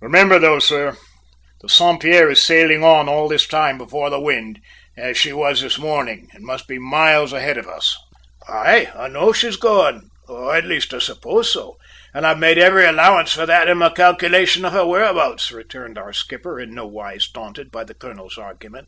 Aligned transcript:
"Remember, 0.00 0.38
though, 0.38 0.60
sir, 0.60 0.96
the 1.62 1.68
Saint 1.68 2.00
Pierre 2.00 2.30
is 2.30 2.40
sailing 2.40 2.84
on 2.84 3.08
all 3.08 3.26
this 3.28 3.44
time 3.44 3.76
before 3.76 4.08
the 4.08 4.20
wind, 4.20 4.60
as 4.96 5.18
she 5.18 5.32
was 5.32 5.60
this 5.62 5.78
morning, 5.80 6.28
and 6.32 6.44
must 6.44 6.68
be 6.68 6.78
miles 6.78 7.32
ahead 7.32 7.58
of 7.58 7.66
us!" 7.66 7.98
"Aye, 8.48 8.88
I 8.94 9.08
know 9.08 9.32
she's 9.32 9.56
going; 9.56 10.10
or 10.28 10.54
at 10.54 10.64
least, 10.64 10.94
I 10.94 11.00
suppose 11.00 11.52
so, 11.52 11.76
and 12.14 12.24
I've 12.24 12.38
made 12.38 12.58
every 12.58 12.84
allowance 12.86 13.32
for 13.32 13.46
that 13.46 13.66
in 13.68 13.78
my 13.78 13.88
calculation 13.90 14.64
of 14.64 14.70
her 14.74 14.86
whereabouts," 14.86 15.50
returned 15.50 15.98
our 15.98 16.12
skipper, 16.12 16.60
in 16.60 16.72
nowise 16.72 17.26
daunted 17.28 17.72
by 17.72 17.82
the 17.82 17.94
colonel's 17.94 18.38
argument. 18.38 18.86